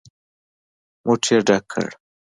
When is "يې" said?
1.31-1.37